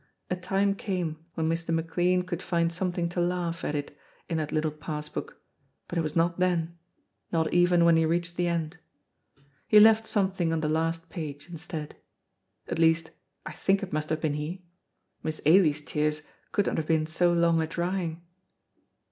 A 0.31 0.35
time 0.35 0.73
came 0.73 1.23
when 1.35 1.47
Mr. 1.47 1.71
McLean 1.71 2.23
could 2.23 2.41
find 2.41 2.73
something 2.73 3.07
to 3.09 3.21
laugh 3.21 3.63
at 3.63 3.93
in 4.27 4.37
that 4.39 4.51
little 4.51 4.71
pass 4.71 5.09
book, 5.09 5.43
but 5.87 5.95
it 5.95 6.01
was 6.01 6.15
not 6.15 6.39
then, 6.39 6.75
not 7.31 7.53
even 7.53 7.85
when 7.85 7.97
he 7.97 8.05
reached 8.07 8.35
the 8.35 8.47
end. 8.47 8.79
He 9.67 9.79
left 9.79 10.07
something 10.07 10.51
on 10.51 10.61
the 10.61 10.67
last 10.69 11.11
page 11.11 11.47
instead. 11.51 11.97
At 12.67 12.79
least 12.79 13.11
I 13.45 13.51
think 13.51 13.83
it 13.83 13.93
must 13.93 14.09
have 14.09 14.21
been 14.21 14.33
he: 14.33 14.65
Miss 15.21 15.39
Ailie's 15.45 15.81
tears 15.85 16.23
could 16.51 16.65
not 16.65 16.77
have 16.77 16.87
been 16.87 17.05
so 17.05 17.31
long 17.31 17.61
a 17.61 17.67
drying. 17.67 18.23